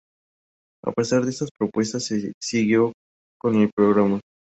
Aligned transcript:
A 0.83 0.91
pesar 0.93 1.23
de 1.25 1.29
estas 1.29 1.51
propuestas, 1.55 2.05
se 2.05 2.31
siguió 2.39 2.91
con 3.39 3.53
el 3.61 3.69
programa. 3.71 4.19